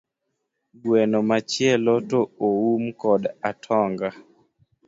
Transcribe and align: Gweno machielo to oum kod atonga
Gweno 0.81 1.19
machielo 1.29 1.93
to 2.09 2.19
oum 2.47 2.83
kod 3.01 3.21
atonga 3.49 4.09